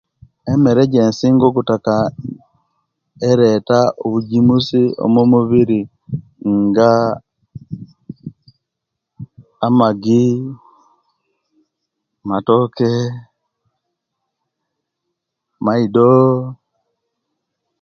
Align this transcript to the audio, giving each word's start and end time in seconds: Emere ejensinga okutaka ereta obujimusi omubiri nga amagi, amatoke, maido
Emere 0.51 0.81
ejensinga 0.85 1.43
okutaka 1.47 1.95
ereta 3.29 3.79
obujimusi 4.03 4.81
omubiri 5.03 5.81
nga 6.83 6.91
amagi, 9.67 10.23
amatoke, 12.21 12.91
maido 15.65 16.13